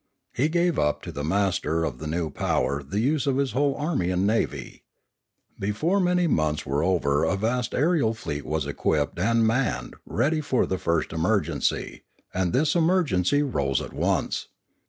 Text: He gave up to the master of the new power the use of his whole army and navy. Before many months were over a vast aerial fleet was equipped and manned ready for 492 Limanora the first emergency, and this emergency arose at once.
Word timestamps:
He 0.33 0.49
gave 0.49 0.79
up 0.79 1.03
to 1.03 1.11
the 1.11 1.23
master 1.23 1.83
of 1.83 1.99
the 1.99 2.07
new 2.07 2.31
power 2.31 2.81
the 2.81 2.99
use 3.01 3.27
of 3.27 3.37
his 3.37 3.51
whole 3.51 3.75
army 3.75 4.09
and 4.09 4.25
navy. 4.25 4.81
Before 5.59 5.99
many 5.99 6.25
months 6.25 6.65
were 6.65 6.83
over 6.83 7.23
a 7.23 7.37
vast 7.37 7.75
aerial 7.75 8.15
fleet 8.15 8.43
was 8.43 8.65
equipped 8.65 9.19
and 9.19 9.45
manned 9.45 9.95
ready 10.07 10.41
for 10.41 10.63
492 10.65 10.65
Limanora 10.65 10.69
the 10.69 10.83
first 10.83 11.13
emergency, 11.13 12.03
and 12.33 12.51
this 12.51 12.73
emergency 12.73 13.43
arose 13.43 13.79
at 13.79 13.93
once. 13.93 14.47